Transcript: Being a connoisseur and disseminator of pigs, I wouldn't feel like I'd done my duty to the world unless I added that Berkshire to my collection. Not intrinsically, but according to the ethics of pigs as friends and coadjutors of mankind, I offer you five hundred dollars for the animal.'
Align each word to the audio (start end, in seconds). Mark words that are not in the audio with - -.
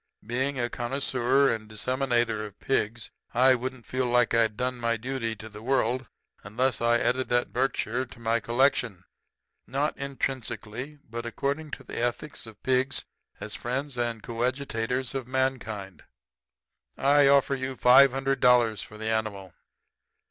Being 0.25 0.59
a 0.59 0.67
connoisseur 0.67 1.53
and 1.53 1.67
disseminator 1.69 2.43
of 2.43 2.59
pigs, 2.59 3.11
I 3.35 3.53
wouldn't 3.53 3.85
feel 3.85 4.07
like 4.07 4.33
I'd 4.33 4.57
done 4.57 4.77
my 4.79 4.97
duty 4.97 5.35
to 5.35 5.47
the 5.47 5.61
world 5.61 6.07
unless 6.43 6.81
I 6.81 6.97
added 6.97 7.29
that 7.29 7.53
Berkshire 7.53 8.07
to 8.07 8.19
my 8.19 8.39
collection. 8.39 9.03
Not 9.67 9.95
intrinsically, 9.99 10.97
but 11.07 11.27
according 11.27 11.69
to 11.77 11.83
the 11.83 11.99
ethics 12.01 12.47
of 12.47 12.63
pigs 12.63 13.05
as 13.39 13.53
friends 13.53 13.95
and 13.95 14.23
coadjutors 14.23 15.13
of 15.13 15.27
mankind, 15.27 16.01
I 16.97 17.27
offer 17.27 17.53
you 17.53 17.75
five 17.75 18.09
hundred 18.11 18.39
dollars 18.39 18.81
for 18.81 18.97
the 18.97 19.05
animal.' 19.11 19.53